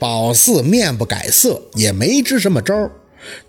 [0.00, 2.90] 宝四面不改色，也没支什么招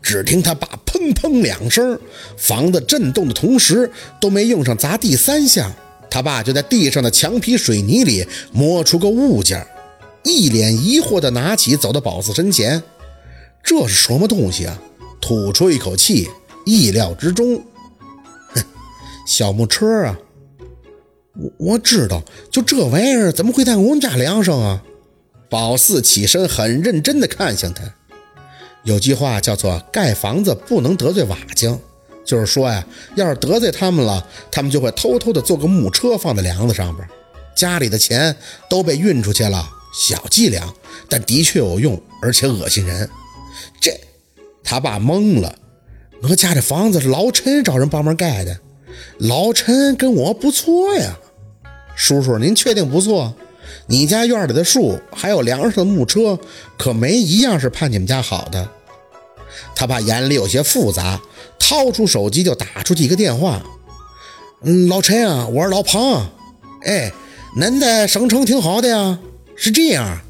[0.02, 1.98] 只听他爸砰砰两声，
[2.38, 3.90] 房子震动的同时，
[4.20, 5.72] 都没用上砸第三下，
[6.10, 9.66] 他爸就在地上的墙皮水泥里摸出个物件，
[10.26, 12.84] 一脸疑惑地拿起，走到宝四身前。
[13.64, 14.78] 这是什么东西啊？
[15.22, 16.28] 吐出一口气，
[16.66, 17.56] 意料之中。
[18.50, 18.62] 哼，
[19.26, 20.20] 小木车啊！
[21.34, 22.22] 我我知道，
[22.52, 24.84] 就这玩意儿怎么会在我们家梁上啊？
[25.52, 27.84] 宝四起身，很认真地看向他。
[28.84, 31.78] 有句话叫做“盖房子不能得罪瓦匠”，
[32.24, 37.06] 就是说呀，要是得罪他们了，他们就会偷偷地做个木车放在梁子上边。
[37.54, 38.34] 家里的钱
[38.70, 40.74] 都被运出去了，小伎俩，
[41.10, 43.10] 但的确有用，而且恶心人。
[43.82, 43.92] 这，
[44.64, 45.54] 他爸懵了。
[46.22, 48.58] 我家这房子是老陈找人帮忙盖的，
[49.18, 51.20] 老陈跟我不错呀。
[51.94, 53.36] 叔叔，您确定不错？
[53.88, 56.40] 你家院里的树，还有梁上的木车，
[56.78, 58.70] 可没一样是盼你们家好的。
[59.76, 61.20] 他爸眼里有些复杂，
[61.60, 63.62] 掏出手机就打出去一个电话。
[64.64, 66.30] 嗯，老陈啊，我是老庞。
[66.84, 67.12] 哎，
[67.58, 69.20] 恁在省城挺好的呀。
[69.56, 70.22] 是这样。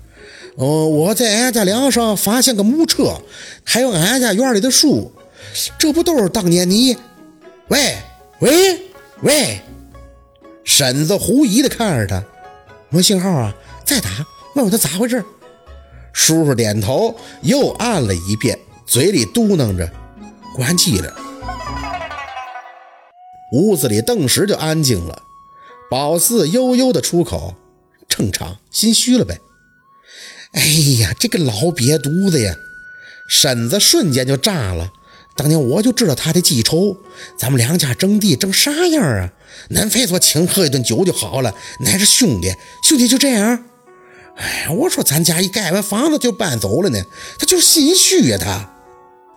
[0.56, 3.22] 哦，我在俺家梁上发现个木车，
[3.64, 5.12] 还有俺家院里的树，
[5.78, 6.98] 这不都是当年你？
[7.70, 7.96] 喂
[8.40, 8.82] 喂
[9.22, 9.62] 喂！
[10.64, 12.24] 婶子狐疑的看着他，
[12.94, 14.10] 没信号啊，再打，
[14.54, 15.24] 问问他咋回事。
[16.12, 19.90] 叔叔点头，又按了一遍，嘴里嘟囔着
[20.56, 21.16] ：“关机了。”
[23.54, 25.24] 屋子里顿时就安静了。
[25.90, 27.56] 宝四悠悠的出口
[28.10, 29.40] ：“正常，心虚了呗。”
[30.52, 30.62] 哎
[31.00, 32.54] 呀，这个老瘪犊子呀！
[33.30, 34.92] 婶子瞬间就炸了。
[35.36, 36.98] 当年我就知道他的记仇，
[37.38, 39.32] 咱们两家争地争啥样啊？
[39.70, 43.66] 恁非说请喝一顿酒就好了，乃是兄弟，兄弟就这样。
[44.38, 47.04] 哎，我说咱家一盖完房子就搬走了呢，
[47.40, 48.38] 他就是心虚呀。
[48.40, 48.74] 他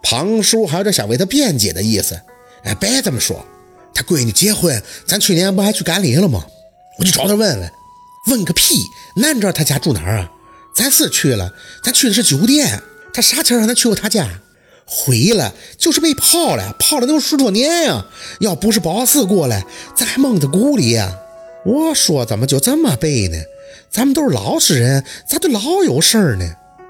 [0.02, 2.20] 庞叔还有点想为他辩解的意思。
[2.64, 3.44] 哎，别这么说，
[3.94, 6.44] 他闺女结婚，咱去年不还去赶礼了吗？
[6.98, 7.70] 我就找他问问，
[8.28, 8.84] 问个屁！
[9.16, 10.30] 恁知道他家住哪儿啊？
[10.74, 12.82] 咱是去了，咱去的是酒店。
[13.12, 14.28] 他啥前让咱去过他家？
[14.86, 18.06] 毁了，就是被泡了，泡了能十多年呀！
[18.40, 19.64] 要不是宝四过来，
[19.94, 21.16] 咱还蒙在鼓里呀。
[21.64, 23.38] 我说怎么就这么背呢？
[23.90, 26.44] 咱们都是老实人，咋就老有事儿呢？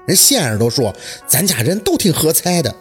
[0.07, 0.93] 人先生都说，
[1.25, 2.75] 咱家人都挺和财的，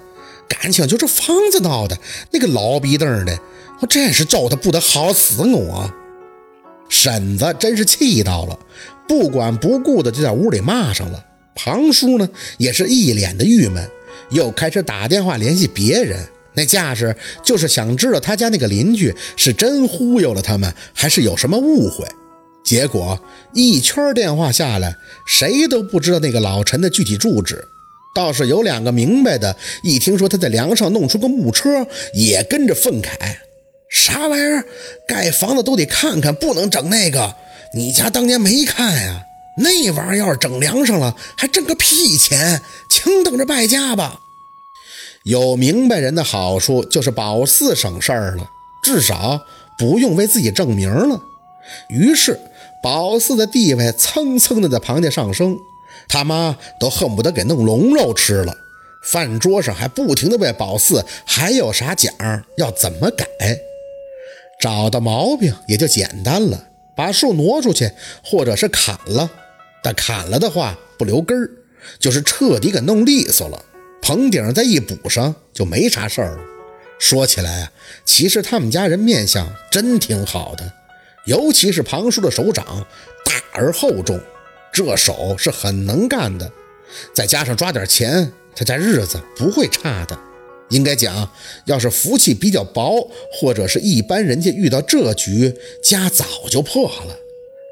[0.49, 1.97] 感情就这房子闹的，
[2.31, 3.39] 那个老逼灯的，
[3.81, 5.91] 我真是招他不得好死我。
[6.89, 8.59] 婶子真是气到了。
[9.07, 11.23] 不管不顾的就在屋里骂上了。
[11.55, 13.89] 庞叔呢，也是一脸的郁闷，
[14.31, 16.19] 又开始打电话联系别人。
[16.57, 22.07] 那架势就是想知道他家那个邻居是真忽悠了他们，还是有什么误会。
[22.65, 23.21] 结果
[23.53, 24.95] 一圈电话下来，
[25.27, 27.67] 谁都不知道那个老陈的具体住址。
[28.15, 33.11] 倒是有两个明白的，一听说他在梁上弄出个木车，也跟着愤慨：
[33.91, 34.65] 啥玩意儿？
[35.09, 37.35] 盖房子都得看看，不能整那个。
[37.75, 39.25] 你家当年没看呀？
[39.57, 44.21] 那玩意儿要是整梁上了，还挣个屁钱，请等着败家吧。
[45.23, 48.51] 有明白人的好处就是保四省事儿了，
[48.83, 49.41] 至少
[49.79, 51.23] 不用为自己证名了。
[51.89, 52.39] 于是
[52.83, 55.57] 保四的地位蹭蹭的在庞家上升，
[56.09, 58.55] 他妈都恨不得给弄龙肉吃了。
[59.05, 62.13] 饭桌上还不停的问保四还有啥奖，
[62.57, 63.27] 要怎么改，
[64.61, 66.69] 找到毛病也就简单了。
[66.97, 67.91] 把树挪出去，
[68.23, 69.31] 或者是砍了，
[69.85, 71.51] 但砍了的话不留根儿，
[71.99, 73.63] 就是彻底给弄利索了。
[74.01, 76.39] 棚顶再一补上，就没啥事儿了。
[76.99, 77.73] 说起来啊，
[78.05, 80.73] 其实他们家人面相真挺好的，
[81.27, 82.65] 尤其是庞叔的手掌
[83.27, 84.19] 大而厚重，
[84.73, 86.51] 这手是很能干的。
[87.13, 90.19] 再加上抓点钱，他家日子不会差的。
[90.71, 91.31] 应该讲，
[91.67, 97.17] 要是福气比较薄，或者是一般人家遇到这局，家早就破了。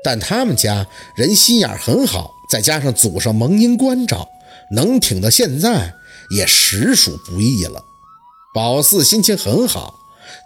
[0.04, 0.86] 但他们家
[1.16, 4.28] 人心眼很好，再加上祖上蒙阴关照，
[4.72, 5.94] 能挺到现在
[6.30, 7.82] 也实属不易了。
[8.54, 9.94] 宝四心情很好，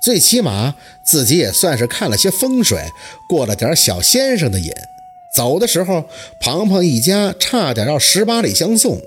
[0.03, 0.75] 最起码
[1.07, 2.91] 自己也算是看了些风水，
[3.29, 4.71] 过了点小先生的瘾。
[5.35, 6.09] 走的时候，
[6.41, 9.01] 庞庞一家差点要十八里相送。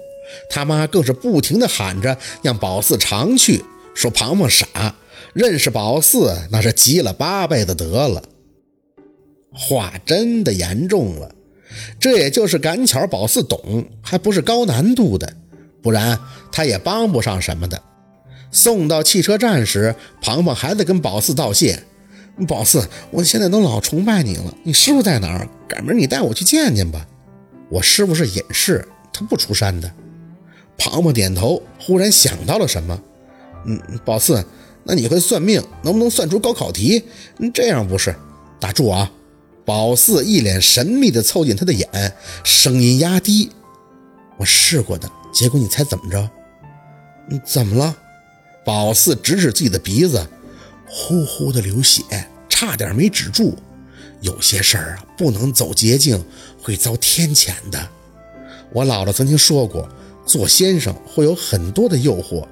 [0.50, 3.63] 他妈更是不停地喊着让宝四常去，
[3.96, 4.68] 说庞庞傻，
[5.34, 8.22] 认识宝四那是积了八辈子德了。
[9.62, 11.30] 话真的严重了，
[12.00, 15.36] 这也就是赶巧宝四懂，还不是高难度的，
[15.82, 16.18] 不然
[16.50, 17.84] 他也帮不上什么的。
[18.52, 21.84] 送到汽车站时，庞庞还在跟宝四道谢
[22.48, 25.50] ：“宝四，我现在都老崇拜你了，你师傅在哪儿？
[25.68, 27.06] 赶明你带我去见见吧。
[27.70, 29.92] 我师傅是隐士。”他不出山的。
[30.78, 32.98] 庞庞点头，忽然想到了什么，
[33.66, 34.42] 嗯，宝四，
[34.86, 37.04] 那你会算命，能不能算出高考题？
[37.54, 38.16] 这样不是？
[38.60, 39.12] 打住啊！
[39.69, 41.88] 宝四一脸神秘地凑近他的眼，
[42.44, 43.51] 声音压低
[44.36, 46.27] ：“我试过的，结果你猜怎么着？
[47.27, 47.95] 你，怎么了？”
[48.66, 50.27] 宝四指指自己的鼻子，
[50.88, 52.01] 呼呼的流血，
[52.50, 53.56] 差点没止住。
[54.21, 56.25] 有些事儿啊，不能走捷径，
[56.60, 57.88] 会遭天谴的。
[58.74, 59.88] 我姥姥曾经说过。
[60.25, 62.44] 做先生会有很多的诱惑，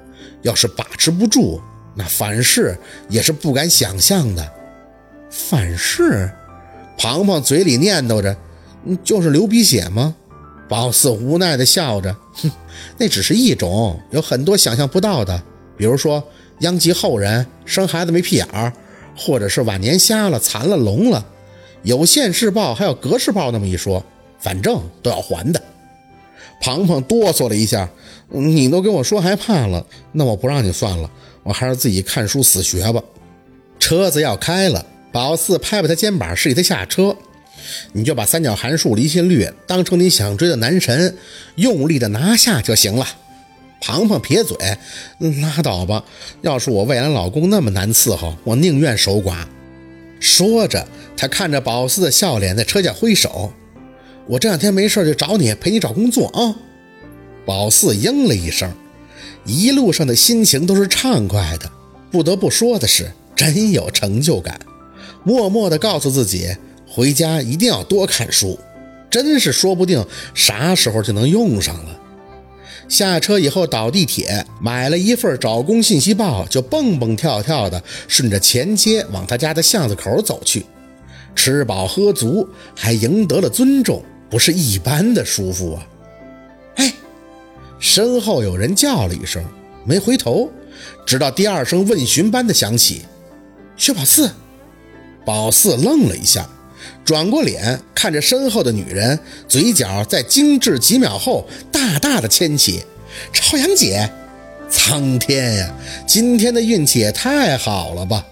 [0.42, 1.60] 要是把持不住，
[1.96, 2.78] 那反噬
[3.08, 4.52] 也是不敢想象的。
[5.28, 6.30] 反噬，
[6.98, 8.36] 庞庞嘴里念叨着
[9.04, 10.14] ：“就是流鼻血吗？”
[10.68, 12.50] 宝四无奈地笑着：“哼，
[12.98, 15.42] 那只是一种，有很多想象不到的，
[15.76, 16.22] 比如说
[16.58, 18.72] 殃及后人，生孩子没屁眼儿，
[19.16, 21.24] 或者是晚年瞎了、残了、聋了，
[21.84, 24.04] 有现世报还有隔世报那么一说，
[24.38, 25.62] 反正都要还的。”
[26.60, 27.88] 庞庞哆嗦了一下，
[28.28, 31.08] 你都跟我说害怕了，那我不让你算了，
[31.44, 33.00] 我还是自己看书死学吧。
[33.78, 34.84] 车子要开了，
[35.18, 37.16] 宝四拍拍他肩膀，示意他下车。
[37.90, 41.16] 你就把三角函数离心率当成你想追的男神，
[41.56, 43.04] 用力的拿下就行了。
[43.80, 44.56] 庞庞撇嘴，
[45.42, 46.04] 拉倒吧，
[46.42, 49.38] 要是我未来老公那么难伺候，我宁愿守寡。
[50.20, 50.86] 说着，
[51.16, 53.52] 他看着宝四的笑脸，在车下挥手。
[54.28, 56.54] 我这两天没事就找你陪你找工作啊！
[57.44, 58.72] 宝四应了一声，
[59.44, 61.68] 一路上的心情都是畅快的。
[62.08, 64.56] 不得不说的是，真有成就感。
[65.24, 66.56] 默默地告诉自己，
[66.86, 68.58] 回家一定要多看书，
[69.10, 70.04] 真是说不定
[70.34, 71.98] 啥时候就能用上了。
[72.88, 80.64] 下车以后倒地铁，买了一份找工信息报，就蹦蹦跳跳的顺着前街往他家的巷子口走去。
[81.34, 84.02] 吃饱喝足，还赢得了尊重。
[84.30, 85.86] 不是一般的舒服啊！
[86.76, 86.92] 哎，
[87.78, 89.42] 身后有人叫了一声，
[89.84, 90.50] 没回头，
[91.06, 93.02] 直到第二声问询般的响起
[93.78, 94.30] ：“薛宝四。”
[95.24, 96.48] 宝四愣了一下，
[97.04, 102.82] 转过脸看着身后的女人，嘴角在精致几秒后大大的牵起
[103.32, 104.08] ：“朝阳姐，
[104.70, 105.74] 苍天呀，
[106.06, 108.24] 今天的运气也太好了吧！”